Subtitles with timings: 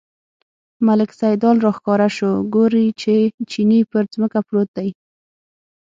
[0.85, 3.13] ملک سیدلال راښکاره شو، ګوري چې
[3.49, 4.89] چیني پر ځمکه پروت دی.